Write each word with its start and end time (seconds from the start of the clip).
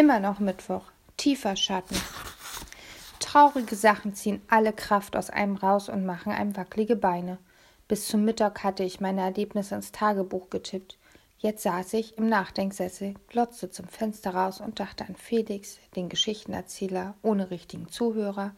Immer 0.00 0.18
noch 0.18 0.38
Mittwoch. 0.38 0.84
Tiefer 1.18 1.56
Schatten. 1.56 1.94
Traurige 3.18 3.76
Sachen 3.76 4.14
ziehen 4.14 4.40
alle 4.48 4.72
Kraft 4.72 5.14
aus 5.14 5.28
einem 5.28 5.56
raus 5.56 5.90
und 5.90 6.06
machen 6.06 6.32
einem 6.32 6.56
wackelige 6.56 6.96
Beine. 6.96 7.36
Bis 7.86 8.08
zum 8.08 8.24
Mittag 8.24 8.64
hatte 8.64 8.82
ich 8.82 9.02
meine 9.02 9.20
Erlebnisse 9.20 9.74
ins 9.74 9.92
Tagebuch 9.92 10.48
getippt. 10.48 10.96
Jetzt 11.36 11.64
saß 11.64 11.92
ich 11.92 12.16
im 12.16 12.30
Nachdenksessel, 12.30 13.12
glotzte 13.28 13.70
zum 13.70 13.88
Fenster 13.88 14.34
raus 14.34 14.62
und 14.62 14.80
dachte 14.80 15.04
an 15.04 15.16
Felix, 15.16 15.76
den 15.96 16.08
Geschichtenerzähler 16.08 17.12
ohne 17.20 17.50
richtigen 17.50 17.90
Zuhörer, 17.90 18.52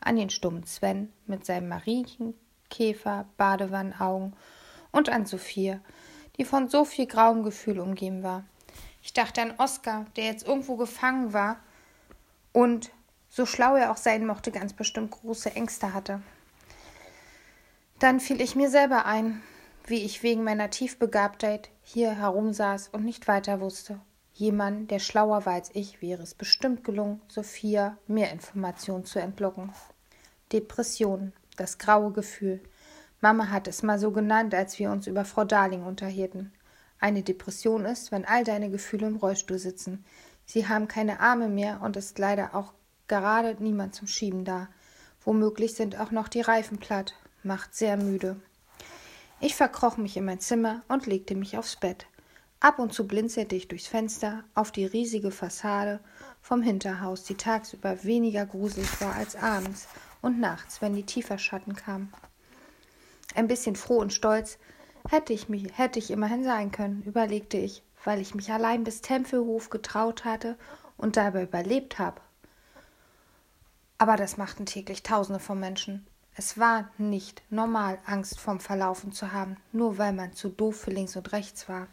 an 0.00 0.16
den 0.16 0.28
stummen 0.28 0.64
Sven 0.64 1.12
mit 1.24 1.46
seinem 1.46 1.68
Marienkäfer, 1.68 3.26
Badewannenaugen 3.36 4.34
und 4.90 5.08
an 5.08 5.24
Sophie, 5.24 5.76
die 6.36 6.44
von 6.44 6.68
so 6.68 6.84
viel 6.84 7.06
grauem 7.06 7.44
Gefühl 7.44 7.78
umgeben 7.78 8.24
war. 8.24 8.42
Ich 9.02 9.12
dachte 9.12 9.42
an 9.42 9.54
Oskar, 9.58 10.06
der 10.16 10.24
jetzt 10.24 10.46
irgendwo 10.46 10.76
gefangen 10.76 11.32
war 11.32 11.60
und, 12.52 12.90
so 13.28 13.46
schlau 13.46 13.76
er 13.76 13.92
auch 13.92 13.96
sein 13.96 14.26
mochte, 14.26 14.50
ganz 14.50 14.72
bestimmt 14.72 15.12
große 15.12 15.54
Ängste 15.54 15.94
hatte. 15.94 16.20
Dann 17.98 18.18
fiel 18.18 18.40
ich 18.40 18.56
mir 18.56 18.70
selber 18.70 19.04
ein, 19.04 19.42
wie 19.86 20.04
ich 20.04 20.22
wegen 20.22 20.44
meiner 20.44 20.70
Tiefbegabtheit 20.70 21.70
hier 21.82 22.12
herumsaß 22.12 22.88
und 22.88 23.04
nicht 23.04 23.28
weiter 23.28 23.60
wusste. 23.60 24.00
Jemand, 24.32 24.90
der 24.90 25.00
schlauer 25.00 25.44
war 25.44 25.54
als 25.54 25.70
ich, 25.74 26.00
wäre 26.00 26.22
es 26.22 26.34
bestimmt 26.34 26.82
gelungen, 26.82 27.20
Sophia 27.28 27.98
mehr 28.06 28.32
Informationen 28.32 29.04
zu 29.04 29.18
entlocken. 29.18 29.72
Depression, 30.52 31.32
das 31.56 31.78
graue 31.78 32.12
Gefühl. 32.12 32.60
Mama 33.20 33.50
hat 33.50 33.68
es 33.68 33.82
mal 33.82 33.98
so 33.98 34.12
genannt, 34.12 34.54
als 34.54 34.78
wir 34.78 34.90
uns 34.90 35.06
über 35.06 35.24
Frau 35.24 35.44
Darling 35.44 35.84
unterhielten. 35.84 36.52
Eine 37.00 37.22
Depression 37.22 37.86
ist, 37.86 38.12
wenn 38.12 38.26
all 38.26 38.44
deine 38.44 38.70
Gefühle 38.70 39.06
im 39.06 39.16
Rollstuhl 39.16 39.58
sitzen. 39.58 40.04
Sie 40.44 40.68
haben 40.68 40.86
keine 40.86 41.20
Arme 41.20 41.48
mehr 41.48 41.80
und 41.82 41.96
ist 41.96 42.18
leider 42.18 42.54
auch 42.54 42.74
gerade 43.08 43.56
niemand 43.58 43.94
zum 43.94 44.06
Schieben 44.06 44.44
da. 44.44 44.68
Womöglich 45.24 45.74
sind 45.74 45.98
auch 45.98 46.10
noch 46.10 46.28
die 46.28 46.42
Reifen 46.42 46.78
platt. 46.78 47.14
Macht 47.42 47.74
sehr 47.74 47.96
müde. 47.96 48.36
Ich 49.40 49.54
verkroch 49.54 49.96
mich 49.96 50.18
in 50.18 50.26
mein 50.26 50.40
Zimmer 50.40 50.82
und 50.88 51.06
legte 51.06 51.34
mich 51.34 51.56
aufs 51.56 51.76
Bett. 51.76 52.06
Ab 52.60 52.78
und 52.78 52.92
zu 52.92 53.06
blinzelte 53.06 53.56
ich 53.56 53.68
durchs 53.68 53.86
Fenster 53.86 54.44
auf 54.54 54.70
die 54.70 54.84
riesige 54.84 55.30
Fassade 55.30 56.00
vom 56.42 56.60
Hinterhaus, 56.60 57.24
die 57.24 57.36
tagsüber 57.36 58.04
weniger 58.04 58.44
gruselig 58.44 59.00
war 59.00 59.14
als 59.14 59.36
abends 59.36 59.88
und 60.20 60.38
nachts, 60.38 60.82
wenn 60.82 60.94
die 60.94 61.04
tiefer 61.04 61.38
Schatten 61.38 61.74
kamen. 61.74 62.12
Ein 63.34 63.48
bisschen 63.48 63.76
froh 63.76 63.98
und 63.98 64.12
stolz 64.12 64.58
Hätte 65.08 65.32
ich 65.32 65.48
mich, 65.48 65.76
hätte 65.76 65.98
ich 65.98 66.10
immerhin 66.10 66.44
sein 66.44 66.70
können, 66.70 67.02
überlegte 67.02 67.56
ich, 67.56 67.82
weil 68.04 68.20
ich 68.20 68.34
mich 68.34 68.52
allein 68.52 68.84
bis 68.84 69.00
Tempelhof 69.00 69.70
getraut 69.70 70.24
hatte 70.24 70.56
und 70.96 71.16
dabei 71.16 71.44
überlebt 71.44 71.98
habe. 71.98 72.20
Aber 73.98 74.16
das 74.16 74.36
machten 74.36 74.66
täglich 74.66 75.02
Tausende 75.02 75.40
von 75.40 75.60
Menschen. 75.60 76.06
Es 76.36 76.58
war 76.58 76.90
nicht 76.96 77.42
normal, 77.50 77.98
Angst 78.06 78.40
vorm 78.40 78.60
Verlaufen 78.60 79.12
zu 79.12 79.32
haben, 79.32 79.56
nur 79.72 79.98
weil 79.98 80.12
man 80.12 80.32
zu 80.32 80.48
doof 80.48 80.80
für 80.80 80.90
links 80.90 81.16
und 81.16 81.32
rechts 81.32 81.68
war. 81.68 81.86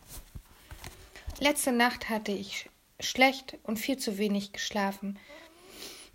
Letzte 1.39 1.71
Nacht 1.71 2.09
hatte 2.09 2.31
ich 2.31 2.69
schlecht 2.99 3.57
und 3.63 3.77
viel 3.77 3.97
zu 3.97 4.17
wenig 4.17 4.53
geschlafen. 4.53 5.19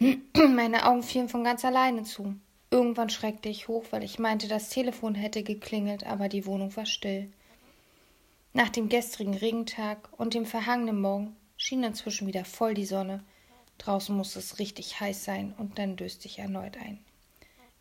Meine 0.34 0.86
Augen 0.86 1.02
fielen 1.02 1.28
von 1.28 1.44
ganz 1.44 1.64
alleine 1.64 2.04
zu. 2.04 2.34
Irgendwann 2.72 3.10
schreckte 3.10 3.50
ich 3.50 3.68
hoch, 3.68 3.84
weil 3.90 4.02
ich 4.02 4.18
meinte, 4.18 4.48
das 4.48 4.70
Telefon 4.70 5.14
hätte 5.14 5.42
geklingelt, 5.42 6.06
aber 6.06 6.30
die 6.30 6.46
Wohnung 6.46 6.74
war 6.74 6.86
still. 6.86 7.30
Nach 8.54 8.70
dem 8.70 8.88
gestrigen 8.88 9.34
Regentag 9.34 10.08
und 10.16 10.32
dem 10.32 10.46
verhangenen 10.46 10.98
Morgen 10.98 11.36
schien 11.58 11.84
inzwischen 11.84 12.26
wieder 12.26 12.46
voll 12.46 12.72
die 12.72 12.86
Sonne. 12.86 13.22
Draußen 13.76 14.16
musste 14.16 14.38
es 14.38 14.58
richtig 14.58 14.98
heiß 14.98 15.22
sein 15.22 15.52
und 15.58 15.78
dann 15.78 15.96
döste 15.96 16.26
ich 16.26 16.38
erneut 16.38 16.78
ein. 16.78 16.98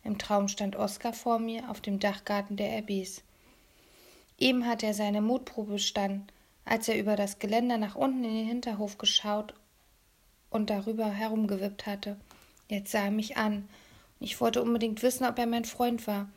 Im 0.04 0.18
Traum 0.18 0.46
stand 0.48 0.76
Oskar 0.76 1.14
vor 1.14 1.38
mir 1.38 1.70
auf 1.70 1.80
dem 1.80 1.98
Dachgarten 1.98 2.58
der 2.58 2.76
RBs. 2.82 3.22
Eben 4.38 4.66
hatte 4.66 4.84
er 4.84 4.94
seine 4.94 5.22
Mutprobe 5.22 5.72
bestanden, 5.72 6.26
als 6.66 6.86
er 6.86 6.98
über 6.98 7.16
das 7.16 7.38
Geländer 7.38 7.78
nach 7.78 7.94
unten 7.94 8.24
in 8.24 8.34
den 8.34 8.46
Hinterhof 8.46 8.98
geschaut 8.98 9.54
und 10.50 10.68
darüber 10.68 11.10
herumgewippt 11.10 11.86
hatte. 11.86 12.20
Jetzt 12.68 12.92
sah 12.92 13.04
er 13.04 13.10
mich 13.10 13.38
an 13.38 13.66
ich 14.22 14.40
wollte 14.40 14.62
unbedingt 14.62 15.02
wissen, 15.02 15.24
ob 15.24 15.38
er 15.38 15.46
mein 15.46 15.64
Freund 15.64 16.06
war. 16.06 16.28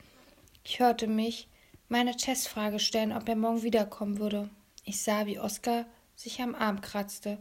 Ich 0.63 0.79
hörte 0.79 1.07
mich 1.07 1.47
meine 1.89 2.15
Testfrage 2.15 2.79
stellen, 2.79 3.11
ob 3.11 3.29
er 3.29 3.35
morgen 3.35 3.63
wiederkommen 3.63 4.19
würde. 4.19 4.49
Ich 4.83 5.01
sah, 5.01 5.25
wie 5.25 5.39
Oskar 5.39 5.85
sich 6.15 6.41
am 6.41 6.55
Arm 6.55 6.81
kratzte, 6.81 7.37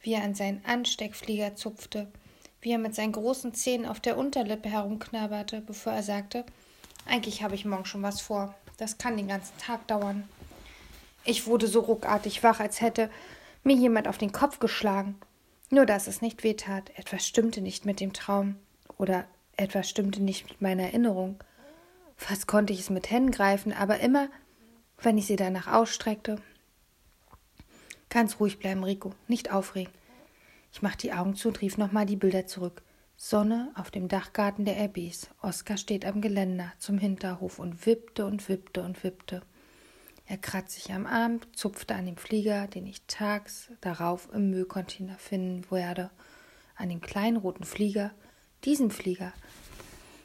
wie 0.00 0.12
er 0.12 0.22
an 0.22 0.34
seinen 0.34 0.64
Ansteckflieger 0.64 1.56
zupfte, 1.56 2.06
wie 2.60 2.70
er 2.70 2.78
mit 2.78 2.94
seinen 2.94 3.12
großen 3.12 3.54
Zähnen 3.54 3.86
auf 3.86 4.00
der 4.00 4.16
Unterlippe 4.16 4.68
herumknabberte, 4.68 5.60
bevor 5.60 5.92
er 5.92 6.02
sagte, 6.02 6.44
eigentlich 7.06 7.42
habe 7.42 7.54
ich 7.54 7.64
morgen 7.64 7.86
schon 7.86 8.02
was 8.02 8.20
vor. 8.20 8.54
Das 8.76 8.98
kann 8.98 9.16
den 9.16 9.28
ganzen 9.28 9.56
Tag 9.58 9.86
dauern. 9.86 10.28
Ich 11.24 11.46
wurde 11.46 11.66
so 11.66 11.80
ruckartig 11.80 12.42
wach, 12.42 12.60
als 12.60 12.80
hätte 12.80 13.10
mir 13.64 13.76
jemand 13.76 14.06
auf 14.06 14.18
den 14.18 14.32
Kopf 14.32 14.58
geschlagen. 14.58 15.16
Nur 15.70 15.86
dass 15.86 16.06
es 16.06 16.22
nicht 16.22 16.44
wehtat. 16.44 16.90
Etwas 16.96 17.26
stimmte 17.26 17.60
nicht 17.60 17.84
mit 17.84 17.98
dem 17.98 18.12
Traum. 18.12 18.56
Oder 18.98 19.24
etwas 19.56 19.88
stimmte 19.88 20.22
nicht 20.22 20.48
mit 20.48 20.60
meiner 20.60 20.84
Erinnerung. 20.84 21.42
Fast 22.16 22.46
konnte 22.46 22.72
ich 22.72 22.80
es 22.80 22.90
mit 22.90 23.10
Händen 23.10 23.30
greifen, 23.30 23.72
aber 23.72 24.00
immer, 24.00 24.28
wenn 25.02 25.18
ich 25.18 25.26
sie 25.26 25.36
danach 25.36 25.66
ausstreckte. 25.66 26.36
Ganz 28.08 28.40
ruhig 28.40 28.58
bleiben, 28.58 28.84
Rico, 28.84 29.12
nicht 29.28 29.52
aufregen. 29.52 29.92
Ich 30.72 30.82
machte 30.82 31.06
die 31.06 31.12
Augen 31.12 31.36
zu 31.36 31.48
und 31.48 31.60
rief 31.60 31.78
nochmal 31.78 32.06
die 32.06 32.16
Bilder 32.16 32.46
zurück. 32.46 32.82
Sonne 33.16 33.72
auf 33.74 33.90
dem 33.90 34.08
Dachgarten 34.08 34.66
der 34.66 34.76
RBs. 34.76 35.30
Oskar 35.40 35.78
steht 35.78 36.04
am 36.04 36.20
Geländer 36.20 36.72
zum 36.78 36.98
Hinterhof 36.98 37.58
und 37.58 37.86
wippte 37.86 38.26
und 38.26 38.46
wippte 38.48 38.82
und 38.82 39.02
wippte. 39.02 39.42
Er 40.26 40.36
kratzte 40.36 40.80
sich 40.80 40.92
am 40.92 41.06
Arm, 41.06 41.40
zupfte 41.54 41.94
an 41.94 42.04
dem 42.04 42.16
Flieger, 42.16 42.66
den 42.66 42.86
ich 42.86 43.06
tags 43.06 43.70
darauf 43.80 44.28
im 44.32 44.50
Müllcontainer 44.50 45.16
finden 45.16 45.70
werde. 45.70 46.10
An 46.74 46.88
dem 46.90 47.00
kleinen 47.00 47.38
roten 47.38 47.64
Flieger, 47.64 48.10
diesen 48.66 48.90
Flieger, 48.90 49.32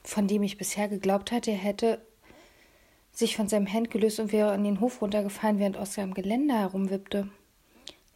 von 0.03 0.27
dem 0.27 0.43
ich 0.43 0.57
bisher 0.57 0.89
geglaubt 0.89 1.31
hatte, 1.31 1.51
er 1.51 1.57
hätte 1.57 2.01
sich 3.13 3.35
von 3.35 3.47
seinem 3.47 3.71
Hand 3.71 3.91
gelöst 3.91 4.19
und 4.19 4.31
wäre 4.31 4.55
in 4.55 4.63
den 4.63 4.79
Hof 4.79 5.01
runtergefallen, 5.01 5.59
während 5.59 5.77
Oskar 5.77 6.03
am 6.03 6.13
Geländer 6.13 6.59
herumwippte. 6.59 7.29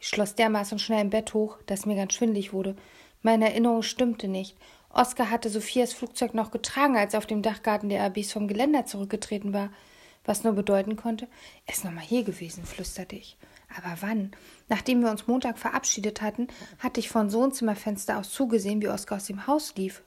Ich 0.00 0.08
schloss 0.08 0.34
dermaßen 0.34 0.78
schnell 0.78 1.02
im 1.02 1.10
Bett 1.10 1.32
hoch, 1.32 1.58
dass 1.66 1.86
mir 1.86 1.96
ganz 1.96 2.14
schwindlig 2.14 2.52
wurde. 2.52 2.76
Meine 3.22 3.48
Erinnerung 3.48 3.82
stimmte 3.82 4.28
nicht. 4.28 4.56
Oskar 4.90 5.30
hatte 5.30 5.48
Sophias 5.48 5.92
Flugzeug 5.92 6.34
noch 6.34 6.50
getragen, 6.50 6.96
als 6.96 7.14
er 7.14 7.18
auf 7.18 7.26
dem 7.26 7.42
Dachgarten 7.42 7.88
der 7.88 8.02
Abis 8.02 8.32
vom 8.32 8.48
Geländer 8.48 8.86
zurückgetreten 8.86 9.52
war, 9.52 9.70
was 10.24 10.42
nur 10.42 10.54
bedeuten 10.54 10.96
konnte, 10.96 11.28
er 11.66 11.74
ist 11.74 11.84
noch 11.84 11.92
mal 11.92 12.02
hier 12.02 12.24
gewesen, 12.24 12.64
flüsterte 12.64 13.14
ich. 13.14 13.36
Aber 13.76 13.96
wann? 14.00 14.32
Nachdem 14.68 15.02
wir 15.02 15.10
uns 15.10 15.26
Montag 15.26 15.58
verabschiedet 15.58 16.20
hatten, 16.20 16.48
hatte 16.78 16.98
ich 16.98 17.08
von 17.08 17.32
Wohnzimmerfenster 17.32 18.18
aus 18.18 18.30
zugesehen, 18.30 18.82
wie 18.82 18.88
Oskar 18.88 19.18
aus 19.18 19.26
dem 19.26 19.46
Haus 19.46 19.74
lief. 19.76 20.02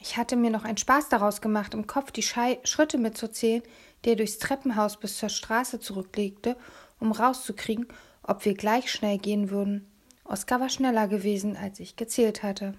Ich 0.00 0.16
hatte 0.16 0.36
mir 0.36 0.50
noch 0.50 0.64
einen 0.64 0.76
Spaß 0.76 1.08
daraus 1.08 1.40
gemacht, 1.40 1.74
im 1.74 1.86
Kopf 1.86 2.12
die 2.12 2.22
Schei 2.22 2.58
Schritte 2.64 2.98
mitzuzählen, 2.98 3.62
die 4.04 4.10
er 4.10 4.16
durchs 4.16 4.38
Treppenhaus 4.38 4.98
bis 4.98 5.18
zur 5.18 5.28
Straße 5.28 5.80
zurücklegte, 5.80 6.56
um 7.00 7.12
rauszukriegen, 7.12 7.86
ob 8.22 8.44
wir 8.44 8.54
gleich 8.54 8.92
schnell 8.92 9.18
gehen 9.18 9.50
würden. 9.50 9.90
Oskar 10.24 10.60
war 10.60 10.68
schneller 10.68 11.08
gewesen, 11.08 11.56
als 11.56 11.80
ich 11.80 11.96
gezählt 11.96 12.42
hatte. 12.42 12.74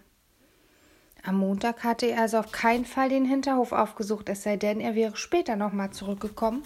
Am 1.24 1.38
Montag 1.38 1.84
hatte 1.84 2.06
er 2.06 2.22
also 2.22 2.38
auf 2.38 2.52
keinen 2.52 2.85
Fall 2.85 3.09
den 3.09 3.25
Hinterhof 3.25 3.74
aufgesucht, 3.74 4.29
es 4.29 4.44
sei 4.44 4.56
denn, 4.56 4.79
er 4.79 4.96
wäre 4.96 5.18
später 5.18 5.58
nochmal 5.58 5.91
zurückgekommen 5.91 6.63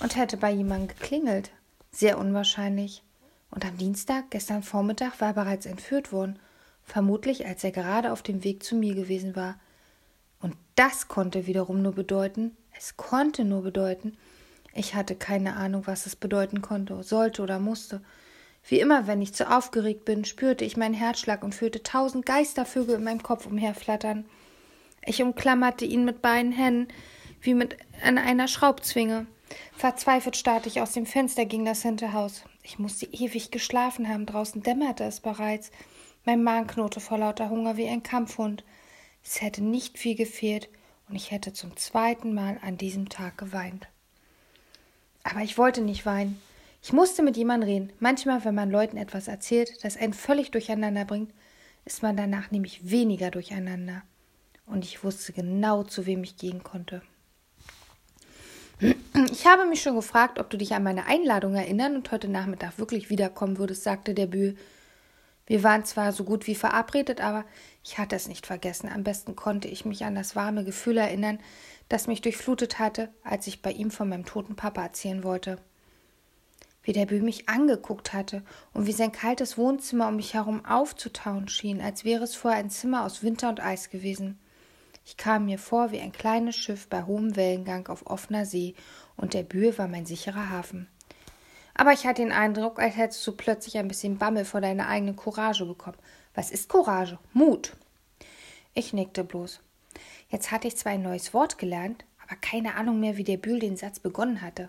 und 0.00 0.16
hätte 0.16 0.36
bei 0.36 0.50
jemandem 0.50 0.88
geklingelt. 0.88 1.52
Sehr 1.92 2.18
unwahrscheinlich. 2.18 3.04
Und 3.50 3.64
am 3.64 3.76
Dienstag, 3.78 4.30
gestern 4.30 4.62
Vormittag, 4.64 5.20
war 5.20 5.28
er 5.28 5.34
bereits 5.34 5.66
entführt 5.66 6.12
worden 6.12 6.38
vermutlich 6.88 7.46
als 7.46 7.62
er 7.62 7.70
gerade 7.70 8.12
auf 8.12 8.22
dem 8.22 8.42
Weg 8.42 8.62
zu 8.64 8.74
mir 8.74 8.94
gewesen 8.94 9.36
war. 9.36 9.60
Und 10.40 10.56
das 10.74 11.08
konnte 11.08 11.46
wiederum 11.46 11.82
nur 11.82 11.92
bedeuten, 11.92 12.56
es 12.76 12.96
konnte 12.96 13.44
nur 13.44 13.62
bedeuten, 13.62 14.16
ich 14.74 14.94
hatte 14.94 15.16
keine 15.16 15.56
Ahnung, 15.56 15.86
was 15.86 16.06
es 16.06 16.16
bedeuten 16.16 16.62
konnte, 16.62 17.02
sollte 17.02 17.42
oder 17.42 17.58
musste. 17.58 18.00
Wie 18.66 18.80
immer, 18.80 19.06
wenn 19.06 19.22
ich 19.22 19.34
zu 19.34 19.50
aufgeregt 19.50 20.04
bin, 20.04 20.24
spürte 20.24 20.64
ich 20.64 20.76
meinen 20.76 20.94
Herzschlag 20.94 21.42
und 21.42 21.54
fühlte 21.54 21.82
tausend 21.82 22.26
Geistervögel 22.26 22.96
in 22.96 23.04
meinem 23.04 23.22
Kopf 23.22 23.46
umherflattern. 23.46 24.24
Ich 25.04 25.22
umklammerte 25.22 25.84
ihn 25.84 26.04
mit 26.04 26.22
beiden 26.22 26.52
Händen, 26.52 26.88
wie 27.40 27.54
mit 27.54 27.76
an 28.04 28.18
einer 28.18 28.46
Schraubzwinge. 28.46 29.26
Verzweifelt 29.72 30.36
starrte 30.36 30.68
ich 30.68 30.80
aus 30.80 30.92
dem 30.92 31.06
Fenster 31.06 31.46
gegen 31.46 31.64
das 31.64 31.82
Hinterhaus. 31.82 32.44
Ich 32.62 32.78
musste 32.78 33.06
ewig 33.06 33.50
geschlafen 33.50 34.08
haben, 34.08 34.26
draußen 34.26 34.62
dämmerte 34.62 35.04
es 35.04 35.20
bereits. 35.20 35.70
Mein 36.28 36.42
Magen 36.42 36.66
knurrte 36.66 37.00
vor 37.00 37.16
lauter 37.16 37.48
Hunger 37.48 37.78
wie 37.78 37.88
ein 37.88 38.02
Kampfhund. 38.02 38.62
Es 39.24 39.40
hätte 39.40 39.64
nicht 39.64 39.96
viel 39.96 40.14
gefehlt, 40.14 40.68
und 41.08 41.16
ich 41.16 41.30
hätte 41.30 41.54
zum 41.54 41.74
zweiten 41.78 42.34
Mal 42.34 42.58
an 42.60 42.76
diesem 42.76 43.08
Tag 43.08 43.38
geweint. 43.38 43.88
Aber 45.22 45.40
ich 45.40 45.56
wollte 45.56 45.80
nicht 45.80 46.04
weinen. 46.04 46.38
Ich 46.82 46.92
musste 46.92 47.22
mit 47.22 47.38
jemandem 47.38 47.70
reden. 47.70 47.92
Manchmal, 47.98 48.44
wenn 48.44 48.54
man 48.54 48.70
Leuten 48.70 48.98
etwas 48.98 49.26
erzählt, 49.26 49.82
das 49.82 49.96
einen 49.96 50.12
völlig 50.12 50.50
durcheinander 50.50 51.06
bringt, 51.06 51.32
ist 51.86 52.02
man 52.02 52.14
danach 52.14 52.50
nämlich 52.50 52.90
weniger 52.90 53.30
durcheinander. 53.30 54.02
Und 54.66 54.84
ich 54.84 55.02
wusste 55.02 55.32
genau, 55.32 55.82
zu 55.82 56.04
wem 56.04 56.22
ich 56.24 56.36
gehen 56.36 56.62
konnte. 56.62 57.00
Ich 59.32 59.46
habe 59.46 59.64
mich 59.64 59.80
schon 59.80 59.96
gefragt, 59.96 60.38
ob 60.38 60.50
du 60.50 60.58
dich 60.58 60.74
an 60.74 60.82
meine 60.82 61.06
Einladung 61.06 61.54
erinnern 61.54 61.96
und 61.96 62.12
heute 62.12 62.28
Nachmittag 62.28 62.78
wirklich 62.78 63.08
wiederkommen 63.08 63.56
würdest, 63.56 63.82
sagte 63.82 64.12
der 64.12 64.26
Bühl. 64.26 64.58
Wir 65.48 65.62
waren 65.62 65.82
zwar 65.86 66.12
so 66.12 66.24
gut 66.24 66.46
wie 66.46 66.54
verabredet, 66.54 67.22
aber 67.22 67.46
ich 67.82 67.96
hatte 67.96 68.14
es 68.14 68.28
nicht 68.28 68.46
vergessen. 68.46 68.90
Am 68.90 69.02
besten 69.02 69.34
konnte 69.34 69.66
ich 69.66 69.86
mich 69.86 70.04
an 70.04 70.14
das 70.14 70.36
warme 70.36 70.62
Gefühl 70.62 70.98
erinnern, 70.98 71.38
das 71.88 72.06
mich 72.06 72.20
durchflutet 72.20 72.78
hatte, 72.78 73.08
als 73.24 73.46
ich 73.46 73.62
bei 73.62 73.72
ihm 73.72 73.90
von 73.90 74.10
meinem 74.10 74.26
toten 74.26 74.56
Papa 74.56 74.82
erzählen 74.82 75.24
wollte. 75.24 75.56
Wie 76.82 76.92
der 76.92 77.06
Bühl 77.06 77.22
mich 77.22 77.48
angeguckt 77.48 78.12
hatte 78.12 78.42
und 78.74 78.86
wie 78.86 78.92
sein 78.92 79.10
kaltes 79.10 79.56
Wohnzimmer 79.56 80.08
um 80.08 80.16
mich 80.16 80.34
herum 80.34 80.66
aufzutauen 80.66 81.48
schien, 81.48 81.80
als 81.80 82.04
wäre 82.04 82.24
es 82.24 82.34
vorher 82.34 82.60
ein 82.60 82.68
Zimmer 82.68 83.06
aus 83.06 83.22
Winter 83.22 83.48
und 83.48 83.64
Eis 83.64 83.88
gewesen. 83.88 84.38
Ich 85.06 85.16
kam 85.16 85.46
mir 85.46 85.58
vor 85.58 85.92
wie 85.92 86.00
ein 86.00 86.12
kleines 86.12 86.56
Schiff 86.56 86.88
bei 86.88 87.04
hohem 87.04 87.36
Wellengang 87.36 87.88
auf 87.88 88.06
offener 88.06 88.44
See, 88.44 88.74
und 89.16 89.32
der 89.32 89.44
Bühl 89.44 89.78
war 89.78 89.88
mein 89.88 90.04
sicherer 90.04 90.50
Hafen. 90.50 90.88
Aber 91.78 91.94
ich 91.94 92.06
hatte 92.06 92.20
den 92.20 92.32
Eindruck, 92.32 92.78
als 92.78 92.96
hättest 92.96 93.26
du 93.26 93.32
plötzlich 93.32 93.78
ein 93.78 93.88
bisschen 93.88 94.18
Bammel 94.18 94.44
vor 94.44 94.60
deiner 94.60 94.88
eigenen 94.88 95.16
Courage 95.16 95.64
bekommen. 95.64 95.96
Was 96.34 96.50
ist 96.50 96.68
Courage? 96.68 97.18
Mut. 97.32 97.74
Ich 98.74 98.92
nickte 98.92 99.24
bloß. 99.24 99.60
Jetzt 100.28 100.50
hatte 100.50 100.68
ich 100.68 100.76
zwar 100.76 100.92
ein 100.92 101.02
neues 101.02 101.32
Wort 101.32 101.56
gelernt, 101.56 102.04
aber 102.22 102.36
keine 102.36 102.74
Ahnung 102.74 103.00
mehr, 103.00 103.16
wie 103.16 103.24
der 103.24 103.38
Bühl 103.38 103.60
den 103.60 103.78
Satz 103.78 103.98
begonnen 103.98 104.42
hatte. 104.42 104.68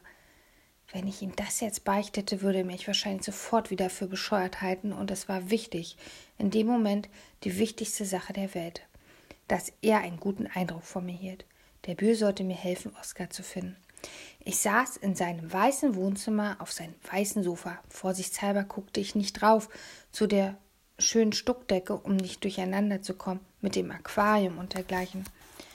Wenn 0.93 1.05
ich 1.05 1.21
ihm 1.21 1.35
das 1.35 1.59
jetzt 1.59 1.83
beichtete, 1.83 2.41
würde 2.41 2.59
er 2.59 2.63
mich 2.63 2.87
wahrscheinlich 2.87 3.25
sofort 3.25 3.69
wieder 3.69 3.89
für 3.89 4.07
bescheuert 4.07 4.61
halten, 4.61 4.93
und 4.93 5.11
es 5.11 5.27
war 5.27 5.51
wichtig, 5.51 5.97
in 6.37 6.49
dem 6.49 6.67
Moment 6.67 7.09
die 7.43 7.59
wichtigste 7.59 8.05
Sache 8.05 8.31
der 8.31 8.55
Welt 8.55 8.83
dass 9.49 9.73
er 9.81 9.99
einen 9.99 10.19
guten 10.19 10.47
Eindruck 10.47 10.83
von 10.83 11.05
mir 11.05 11.15
hielt. 11.15 11.43
Der 11.87 11.95
Bühl 11.95 12.15
sollte 12.15 12.43
mir 12.43 12.55
helfen, 12.55 12.95
Oskar 12.99 13.29
zu 13.29 13.43
finden. 13.43 13.75
Ich 14.43 14.57
saß 14.59 14.97
in 14.97 15.15
seinem 15.15 15.51
weißen 15.51 15.95
Wohnzimmer 15.95 16.57
auf 16.59 16.71
seinem 16.71 16.95
weißen 17.11 17.43
Sofa. 17.43 17.77
Vorsichtshalber 17.89 18.63
guckte 18.63 18.99
ich 18.99 19.15
nicht 19.15 19.33
drauf 19.33 19.69
zu 20.11 20.27
der 20.27 20.57
schönen 20.97 21.33
Stuckdecke, 21.33 21.95
um 21.95 22.15
nicht 22.15 22.43
durcheinander 22.43 23.01
zu 23.01 23.13
kommen 23.13 23.41
mit 23.61 23.75
dem 23.75 23.91
Aquarium 23.91 24.57
und 24.57 24.73
dergleichen. 24.73 25.23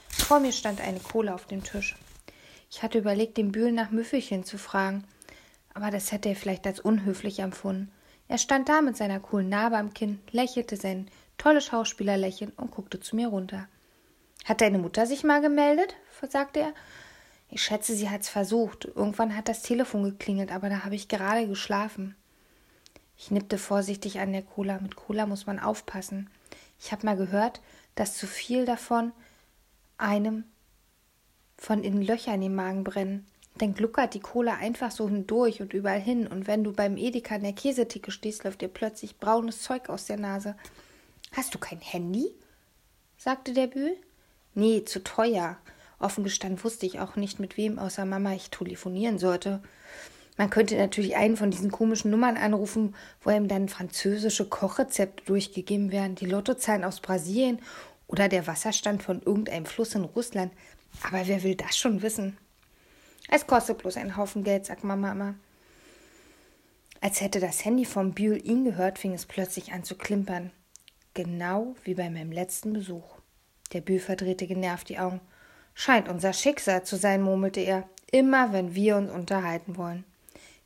Vor 0.09 0.41
mir 0.41 0.53
stand 0.53 0.81
eine 0.81 1.01
Kohle 1.01 1.35
auf 1.35 1.47
dem 1.47 1.63
Tisch. 1.63 1.97
Ich 2.71 2.83
hatte 2.83 2.99
überlegt, 2.99 3.37
den 3.37 3.53
Bühl 3.53 3.73
nach 3.73 3.91
Müffelchen 3.91 4.45
zu 4.45 4.59
fragen, 4.59 5.05
aber 5.75 5.91
das 5.91 6.13
hätte 6.13 6.29
er 6.31 6.37
vielleicht 6.37 6.67
als 6.67 6.81
unhöflich 6.81 7.41
empfunden. 7.41 7.93
Er 8.29 8.39
stand 8.39 8.69
da 8.69 8.81
mit 8.81 8.97
seiner 8.97 9.21
coolen 9.21 9.49
Narbe 9.49 9.77
am 9.77 9.93
Kinn, 9.93 10.21
lächelte 10.31 10.77
sein 10.77 11.11
tolles 11.37 11.67
Schauspielerlächeln 11.67 12.53
und 12.57 12.71
guckte 12.71 13.01
zu 13.01 13.17
mir 13.17 13.29
runter. 13.29 13.69
Hat 14.45 14.61
deine 14.61 14.79
Mutter 14.79 15.07
sich 15.07 15.25
mal 15.25 15.41
gemeldet? 15.41 15.95
sagte 16.29 16.61
er. 16.61 16.75
Ich 17.51 17.63
schätze, 17.63 17.95
sie 17.95 18.11
hat's 18.11 18.29
versucht. 18.29 18.87
Irgendwann 18.87 19.37
hat 19.37 19.49
das 19.49 19.63
Telefon 19.63 20.03
geklingelt, 20.05 20.51
aber 20.51 20.69
da 20.69 20.85
habe 20.85 20.95
ich 20.95 21.09
gerade 21.09 21.47
geschlafen. 21.47 22.17
Ich 23.17 23.31
nippte 23.31 23.59
vorsichtig 23.59 24.19
an 24.19 24.33
der 24.33 24.43
Cola. 24.43 24.81
Mit 24.81 24.97
Cola 24.97 25.27
muss 25.27 25.47
man 25.47 25.59
aufpassen. 25.59 26.29
Ich 26.81 26.93
habe 26.93 27.07
mal 27.07 27.17
gehört, 27.17 27.61
dass 27.95 28.17
zu 28.17 28.27
viel 28.27 28.65
davon 28.65 29.13
einem 29.99 30.45
von 31.57 31.85
innen 31.85 32.03
Löcher 32.03 32.35
in 32.35 32.41
den 32.41 32.55
Magen 32.55 32.85
brennen. 32.85 33.27
Dann 33.59 33.75
gluckert 33.75 34.15
die 34.15 34.21
Cola 34.21 34.55
einfach 34.55 34.91
so 34.91 35.09
hindurch 35.09 35.61
und 35.61 35.73
überall 35.73 36.01
hin. 36.01 36.27
Und 36.27 36.49
wenn 36.49 36.65
du 36.65 36.73
beim 36.73 36.97
Edeka 36.97 37.37
an 37.37 37.43
der 37.43 37.53
Käsetheke 37.53 38.11
stehst, 38.11 38.43
läuft 38.43 38.63
dir 38.63 38.69
plötzlich 38.69 39.19
braunes 39.19 39.63
Zeug 39.63 39.89
aus 39.89 40.07
der 40.07 40.17
Nase. 40.17 40.57
Hast 41.33 41.55
du 41.55 41.59
kein 41.59 41.81
Handy? 41.81 42.35
sagte 43.17 43.53
der 43.53 43.69
Bühl. 43.69 43.97
Nee, 44.55 44.85
zu 44.85 45.03
teuer. 45.03 45.57
Offen 46.05 46.25
gestanden 46.25 46.63
wusste 46.63 46.87
ich 46.87 47.01
auch 47.01 47.17
nicht, 47.17 47.41
mit 47.41 47.57
wem 47.57 47.79
außer 47.79 48.05
Mama 48.05 48.35
ich 48.35 48.51
telefonieren 48.51 49.19
sollte. 49.19 49.63
Man 50.37 50.51
könnte 50.51 50.77
natürlich 50.77 51.17
einen 51.17 51.37
von 51.37 51.51
diesen 51.51 51.71
komischen 51.71 52.11
Nummern 52.11 52.37
anrufen, 52.37 52.95
wo 53.23 53.31
ihm 53.31 53.49
dann 53.49 53.69
französische 53.69 54.49
Kochrezepte 54.49 55.25
durchgegeben 55.25 55.93
werden, 55.93 56.17
die 56.17 56.27
Lottozahlen 56.27 56.85
aus 56.85 57.01
Brasilien 57.01 57.61
oder 58.09 58.29
der 58.29 58.47
Wasserstand 58.47 59.03
von 59.03 59.23
irgendeinem 59.23 59.65
Fluss 59.65 59.95
in 59.95 60.05
Russland. 60.05 60.53
Aber 61.03 61.27
wer 61.27 61.43
will 61.43 61.55
das 61.55 61.77
schon 61.77 62.03
wissen? 62.03 62.37
Es 63.31 63.47
kostet 63.47 63.79
bloß 63.79 63.97
einen 63.97 64.17
Haufen 64.17 64.45
Geld, 64.45 64.67
sagt 64.67 64.85
Mama 64.85 65.13
immer. 65.13 65.35
Als 67.01 67.21
hätte 67.21 67.39
das 67.39 67.65
Handy 67.65 67.85
vom 67.85 68.13
Bühl 68.13 68.41
ihn 68.45 68.65
gehört, 68.65 68.99
fing 68.99 69.15
es 69.15 69.27
plötzlich 69.27 69.73
an 69.73 69.85
zu 69.85 69.95
klimpern. 69.95 70.51
Genau 71.15 71.77
wie 71.85 71.95
bei 71.95 72.11
meinem 72.11 72.33
letzten 72.33 72.73
Besuch. 72.73 73.05
Der 73.73 73.81
Bühl 73.81 74.01
verdrehte 74.01 74.47
genervt 74.47 74.89
die 74.89 74.99
Augen. 74.99 75.21
Scheint 75.75 76.09
unser 76.09 76.33
Schicksal 76.33 76.85
zu 76.85 76.97
sein, 76.97 77.23
murmelte 77.23 77.61
er. 77.61 77.89
Immer 78.11 78.53
wenn 78.53 78.75
wir 78.75 78.97
uns 78.97 79.11
unterhalten 79.11 79.77
wollen. 79.77 80.05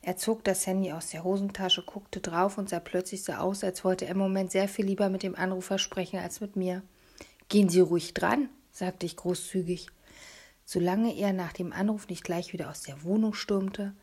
Er 0.02 0.16
zog 0.16 0.44
das 0.44 0.66
Handy 0.66 0.93
aus 0.93 1.10
der 1.10 1.25
Hosentasche, 1.25 1.82
guckte 1.82 2.20
drauf 2.20 2.58
und 2.58 2.69
sah 2.69 2.78
plötzlich 2.78 3.25
so 3.25 3.32
aus, 3.32 3.64
als 3.64 3.84
wollte 3.84 4.05
er 4.05 4.12
im 4.12 4.19
Moment 4.19 4.52
sehr 4.52 4.69
viel 4.69 4.84
lieber 4.84 5.08
mit 5.08 5.22
dem 5.22 5.34
Anrufer 5.34 5.78
sprechen 5.78 6.19
als 6.19 6.40
mit 6.40 6.56
mir. 6.56 6.82
Gehen 7.49 7.69
Sie 7.69 7.81
ruhig 7.81 8.14
dran, 8.14 8.49
sagte 8.70 9.06
ich 9.06 9.16
großzügig. 9.16 9.88
Solange 10.64 11.16
er 11.16 11.32
nach 11.32 11.52
dem 11.54 11.72
Anruf 11.72 12.08
nicht 12.08 12.22
gleich 12.22 12.52
wieder 12.52 12.70
aus 12.70 12.82
der 12.82 13.02
Wohnung 13.02 13.32
stürmte. 13.32 13.94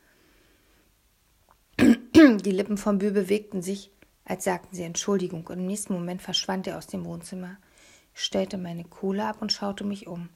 Die 1.80 2.52
Lippen 2.52 2.78
vom 2.78 2.98
Bühl 2.98 3.12
bewegten 3.12 3.62
sich, 3.62 3.92
als 4.26 4.44
sagten 4.44 4.76
sie 4.76 4.84
Entschuldigung, 4.84 5.46
und 5.46 5.60
im 5.60 5.68
nächsten 5.68 5.94
Moment 5.94 6.24
verschwand 6.24 6.66
er 6.66 6.78
aus 6.78 6.88
dem 6.88 7.06
Wohnzimmer. 7.06 7.58
Ich 8.16 8.24
stellte 8.24 8.58
meine 8.58 8.84
Kohle 8.84 9.26
ab 9.26 9.42
und 9.42 9.54
schaute 9.54 9.84
mich 9.84 10.08
um. 10.08 10.30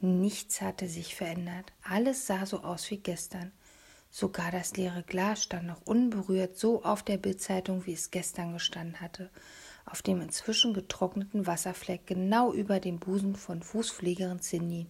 Nichts 0.00 0.62
hatte 0.62 0.88
sich 0.88 1.14
verändert. 1.14 1.72
Alles 1.82 2.26
sah 2.26 2.46
so 2.46 2.60
aus 2.60 2.90
wie 2.90 2.96
gestern. 2.96 3.52
Sogar 4.10 4.50
das 4.50 4.76
leere 4.76 5.02
Glas 5.02 5.42
stand 5.42 5.66
noch 5.66 5.82
unberührt 5.86 6.56
so 6.56 6.82
auf 6.82 7.02
der 7.02 7.18
Bildzeitung, 7.18 7.86
wie 7.86 7.92
es 7.92 8.10
gestern 8.10 8.52
gestanden 8.52 9.00
hatte, 9.00 9.30
auf 9.84 10.02
dem 10.02 10.20
inzwischen 10.20 10.74
getrockneten 10.74 11.46
Wasserfleck 11.46 12.06
genau 12.06 12.52
über 12.52 12.80
dem 12.80 12.98
Busen 12.98 13.36
von 13.36 13.62
Fußpflegerin 13.62 14.40
Cindy. 14.40 14.86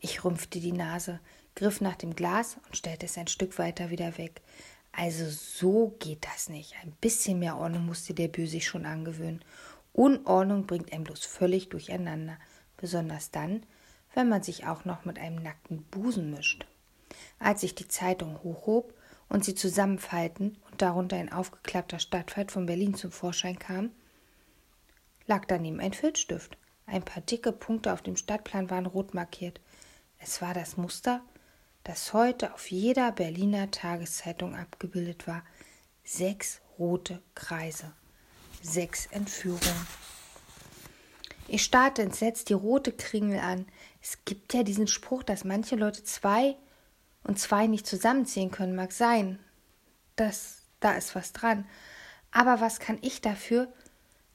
Ich 0.00 0.24
rümpfte 0.24 0.60
die 0.60 0.72
Nase, 0.72 1.20
griff 1.56 1.80
nach 1.80 1.96
dem 1.96 2.14
Glas 2.14 2.58
und 2.66 2.76
stellte 2.76 3.06
es 3.06 3.18
ein 3.18 3.26
Stück 3.26 3.58
weiter 3.58 3.90
wieder 3.90 4.16
weg. 4.18 4.40
Also 4.92 5.28
so 5.28 5.96
geht 5.98 6.24
das 6.24 6.48
nicht. 6.48 6.74
Ein 6.82 6.92
bisschen 7.00 7.38
mehr 7.38 7.58
Ordnung 7.58 7.84
musste 7.86 8.14
der 8.14 8.28
Bö 8.28 8.46
sich 8.46 8.66
schon 8.66 8.86
angewöhnen. 8.86 9.44
Unordnung 9.92 10.66
bringt 10.66 10.92
einen 10.92 11.04
bloß 11.04 11.26
völlig 11.26 11.68
durcheinander, 11.68 12.38
besonders 12.76 13.30
dann, 13.30 13.66
wenn 14.16 14.28
man 14.28 14.42
sich 14.42 14.66
auch 14.66 14.84
noch 14.84 15.04
mit 15.04 15.20
einem 15.20 15.40
nackten 15.40 15.84
Busen 15.84 16.32
mischt. 16.32 16.66
Als 17.38 17.62
ich 17.62 17.76
die 17.76 17.86
Zeitung 17.86 18.42
hochhob 18.42 18.92
und 19.28 19.44
sie 19.44 19.54
zusammenfalten 19.54 20.58
und 20.68 20.82
darunter 20.82 21.16
ein 21.16 21.32
aufgeklappter 21.32 22.00
Stadtwald 22.00 22.50
von 22.50 22.66
Berlin 22.66 22.96
zum 22.96 23.12
Vorschein 23.12 23.60
kam, 23.60 23.90
lag 25.28 25.44
daneben 25.46 25.78
ein 25.78 25.92
Filzstift. 25.92 26.58
Ein 26.86 27.04
paar 27.04 27.22
dicke 27.22 27.52
Punkte 27.52 27.92
auf 27.92 28.02
dem 28.02 28.16
Stadtplan 28.16 28.70
waren 28.70 28.86
rot 28.86 29.14
markiert. 29.14 29.60
Es 30.18 30.42
war 30.42 30.54
das 30.54 30.76
Muster 30.76 31.22
das 31.86 32.12
heute 32.12 32.52
auf 32.52 32.68
jeder 32.72 33.12
Berliner 33.12 33.70
Tageszeitung 33.70 34.56
abgebildet 34.56 35.28
war. 35.28 35.44
Sechs 36.02 36.60
rote 36.80 37.22
Kreise. 37.36 37.92
Sechs 38.60 39.06
Entführungen. 39.06 39.86
Ich 41.46 41.62
starrte 41.62 42.02
entsetzt 42.02 42.48
die 42.48 42.54
rote 42.54 42.90
Kringel 42.90 43.38
an. 43.38 43.66
Es 44.08 44.24
gibt 44.24 44.54
ja 44.54 44.62
diesen 44.62 44.86
Spruch, 44.86 45.24
dass 45.24 45.42
manche 45.42 45.74
Leute 45.74 46.04
zwei 46.04 46.54
und 47.24 47.40
zwei 47.40 47.66
nicht 47.66 47.88
zusammenziehen 47.88 48.52
können. 48.52 48.76
Mag 48.76 48.92
sein. 48.92 49.40
Das, 50.14 50.62
da 50.78 50.92
ist 50.92 51.16
was 51.16 51.32
dran. 51.32 51.66
Aber 52.30 52.60
was 52.60 52.78
kann 52.78 52.98
ich 53.00 53.20
dafür, 53.20 53.66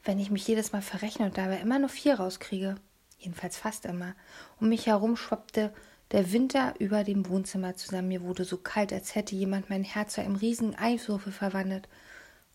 wenn 0.03 0.19
ich 0.19 0.29
mich 0.29 0.45
jedes 0.45 0.73
Mal 0.73 0.81
verrechne 0.81 1.25
und 1.25 1.37
dabei 1.37 1.61
immer 1.61 1.79
nur 1.79 1.87
vier 1.87 2.15
rauskriege? 2.15 2.75
Jedenfalls 3.17 3.55
fast 3.55 3.85
immer. 3.85 4.13
Um 4.59 4.67
mich 4.67 4.87
herum 4.87 5.15
schwappte 5.15 5.73
der 6.11 6.33
Winter 6.33 6.73
über 6.79 7.05
dem 7.05 7.29
Wohnzimmer 7.29 7.77
zusammen. 7.77 8.09
Mir 8.09 8.23
wurde 8.23 8.43
so 8.43 8.57
kalt, 8.57 8.91
als 8.91 9.15
hätte 9.15 9.37
jemand 9.37 9.69
mein 9.69 9.85
Herz 9.85 10.15
zu 10.15 10.21
einem 10.21 10.35
riesigen 10.35 10.75
Eiswürfel 10.75 11.31
verwandelt. 11.31 11.87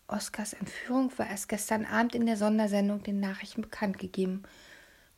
Oskars 0.07 0.53
Entführung 0.53 1.11
war 1.17 1.27
erst 1.27 1.49
gestern 1.49 1.83
Abend 1.83 2.13
in 2.13 2.27
der 2.27 2.37
Sondersendung 2.37 3.01
den 3.01 3.19
Nachrichten 3.19 3.63
bekannt 3.63 3.97
gegeben 3.97 4.43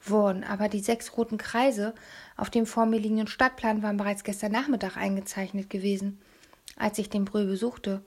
worden, 0.05 0.43
aber 0.43 0.69
die 0.69 0.79
sechs 0.79 1.17
roten 1.17 1.37
Kreise 1.37 1.93
auf 2.37 2.49
dem 2.49 2.65
vor 2.65 2.85
mir 2.85 2.99
liegenden 2.99 3.27
Stadtplan 3.27 3.83
waren 3.83 3.97
bereits 3.97 4.23
gestern 4.23 4.51
Nachmittag 4.51 4.97
eingezeichnet 4.97 5.69
gewesen, 5.69 6.19
als 6.77 6.97
ich 6.97 7.09
den 7.09 7.25
Brühl 7.25 7.45
besuchte. 7.45 8.01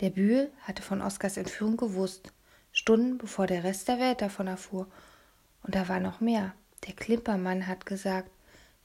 Der 0.00 0.10
Bühl 0.10 0.50
hatte 0.62 0.82
von 0.82 1.02
Oskars 1.02 1.36
Entführung 1.36 1.76
gewusst, 1.76 2.32
Stunden 2.72 3.18
bevor 3.18 3.46
der 3.46 3.64
Rest 3.64 3.88
der 3.88 3.98
Welt 3.98 4.22
davon 4.22 4.46
erfuhr. 4.46 4.86
Und 5.64 5.74
da 5.74 5.88
war 5.88 5.98
noch 5.98 6.20
mehr. 6.20 6.54
Der 6.86 6.94
Klimpermann 6.94 7.66
hat 7.66 7.86
gesagt, 7.86 8.30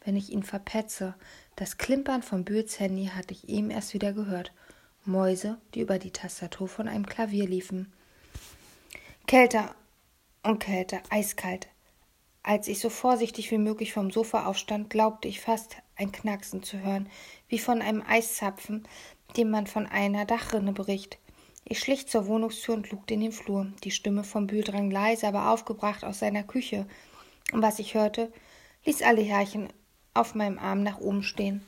wenn 0.03 0.15
ich 0.15 0.31
ihn 0.31 0.43
verpetze. 0.43 1.13
Das 1.55 1.77
Klimpern 1.77 2.23
von 2.23 2.43
Bühls 2.43 2.79
Handy 2.79 3.11
hatte 3.13 3.33
ich 3.33 3.47
eben 3.47 3.69
erst 3.69 3.93
wieder 3.93 4.13
gehört. 4.13 4.51
Mäuse, 5.05 5.57
die 5.73 5.81
über 5.81 5.99
die 5.99 6.11
Tastatur 6.11 6.67
von 6.67 6.87
einem 6.87 7.05
Klavier 7.05 7.47
liefen. 7.47 7.91
Kälter 9.27 9.75
und 10.41 10.59
kälter, 10.59 11.01
eiskalt. 11.09 11.67
Als 12.45 12.67
ich 12.67 12.79
so 12.79 12.89
vorsichtig 12.89 13.51
wie 13.51 13.57
möglich 13.57 13.93
vom 13.93 14.11
Sofa 14.11 14.45
aufstand, 14.45 14.89
glaubte 14.89 15.29
ich 15.29 15.39
fast 15.39 15.77
ein 15.95 16.11
Knacksen 16.11 16.61
zu 16.61 16.81
hören, 16.81 17.09
wie 17.47 17.57
von 17.57 17.81
einem 17.81 18.03
Eiszapfen, 18.05 18.85
dem 19.37 19.49
man 19.49 19.65
von 19.65 19.85
einer 19.85 20.25
Dachrinne 20.25 20.73
bricht. 20.73 21.19
Ich 21.63 21.79
schlich 21.79 22.09
zur 22.09 22.27
Wohnungstür 22.27 22.75
und 22.75 22.91
lugte 22.91 23.13
in 23.13 23.21
den 23.21 23.31
Flur. 23.31 23.71
Die 23.85 23.91
Stimme 23.91 24.25
von 24.25 24.47
Bühl 24.47 24.63
drang 24.63 24.91
leise, 24.91 25.25
aber 25.25 25.51
aufgebracht 25.51 26.03
aus 26.03 26.19
seiner 26.19 26.43
Küche. 26.43 26.85
Und 27.53 27.61
was 27.61 27.79
ich 27.79 27.93
hörte, 27.93 28.31
ließ 28.83 29.01
alle 29.03 29.21
Härchen 29.21 29.69
auf 30.13 30.35
meinem 30.35 30.59
Arm 30.59 30.83
nach 30.83 30.99
oben 30.99 31.23
stehen. 31.23 31.65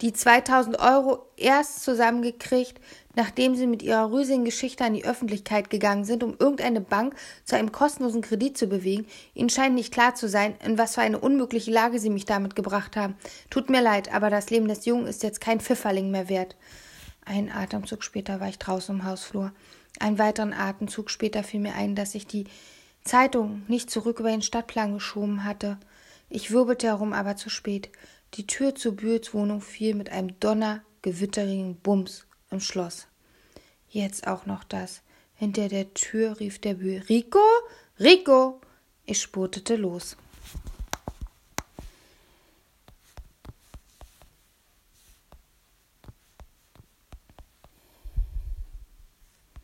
Die 0.00 0.14
2000 0.14 0.80
Euro 0.80 1.26
erst 1.36 1.82
zusammengekriegt, 1.82 2.80
nachdem 3.16 3.54
sie 3.54 3.66
mit 3.66 3.82
ihrer 3.82 4.10
rüsigen 4.10 4.46
Geschichte 4.46 4.84
an 4.84 4.94
die 4.94 5.04
Öffentlichkeit 5.04 5.68
gegangen 5.68 6.04
sind, 6.04 6.22
um 6.22 6.36
irgendeine 6.38 6.80
Bank 6.80 7.14
zu 7.44 7.56
einem 7.56 7.70
kostenlosen 7.70 8.22
Kredit 8.22 8.56
zu 8.56 8.66
bewegen. 8.66 9.06
Ihnen 9.34 9.50
scheint 9.50 9.74
nicht 9.74 9.92
klar 9.92 10.14
zu 10.14 10.26
sein, 10.28 10.54
in 10.64 10.78
was 10.78 10.94
für 10.94 11.02
eine 11.02 11.18
unmögliche 11.18 11.70
Lage 11.70 11.98
sie 11.98 12.08
mich 12.08 12.24
damit 12.24 12.56
gebracht 12.56 12.96
haben. 12.96 13.14
Tut 13.50 13.68
mir 13.68 13.82
leid, 13.82 14.14
aber 14.14 14.30
das 14.30 14.48
Leben 14.48 14.68
des 14.68 14.86
Jungen 14.86 15.06
ist 15.06 15.22
jetzt 15.22 15.40
kein 15.40 15.60
Pfifferling 15.60 16.10
mehr 16.10 16.30
wert. 16.30 16.56
Einen 17.26 17.50
Atemzug 17.50 18.02
später 18.02 18.40
war 18.40 18.48
ich 18.48 18.58
draußen 18.58 18.94
im 18.94 19.04
Hausflur. 19.04 19.52
Einen 19.98 20.18
weiteren 20.18 20.54
Atemzug 20.54 21.10
später 21.10 21.42
fiel 21.42 21.60
mir 21.60 21.74
ein, 21.74 21.94
dass 21.94 22.14
ich 22.14 22.26
die 22.26 22.44
Zeitung 23.04 23.62
nicht 23.68 23.90
zurück 23.90 24.20
über 24.20 24.30
den 24.30 24.42
Stadtplan 24.42 24.94
geschoben 24.94 25.44
hatte. 25.44 25.78
Ich 26.28 26.52
wirbelte 26.52 26.86
herum, 26.86 27.12
aber 27.12 27.36
zu 27.36 27.50
spät. 27.50 27.90
Die 28.34 28.46
Tür 28.46 28.74
zu 28.74 28.94
Bühls 28.94 29.34
Wohnung 29.34 29.60
fiel 29.60 29.94
mit 29.94 30.10
einem 30.10 30.38
Donner, 30.38 30.82
gewitterigen 31.02 31.76
Bums 31.76 32.26
im 32.50 32.60
Schloss. 32.60 33.08
Jetzt 33.88 34.26
auch 34.26 34.46
noch 34.46 34.62
das. 34.62 35.02
Hinter 35.34 35.68
der 35.68 35.92
Tür 35.94 36.38
rief 36.38 36.60
der 36.60 36.74
Bühl 36.74 37.02
Rico, 37.08 37.42
Rico. 37.98 38.60
Ich 39.04 39.20
spurtete 39.20 39.74
los. 39.74 40.16